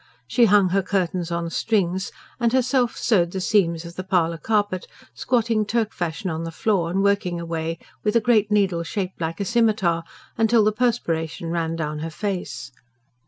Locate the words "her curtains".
0.69-1.29